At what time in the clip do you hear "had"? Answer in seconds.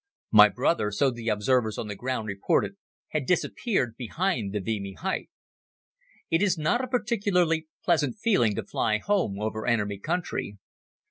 3.09-3.27